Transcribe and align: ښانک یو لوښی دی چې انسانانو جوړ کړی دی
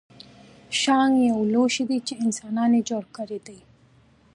ښانک 0.79 1.15
یو 1.29 1.39
لوښی 1.53 1.83
دی 1.89 1.99
چې 2.07 2.13
انسانانو 2.25 2.79
جوړ 2.89 3.03
کړی 3.17 3.39
دی 3.47 3.59